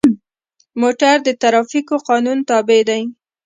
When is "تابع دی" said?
2.49-3.01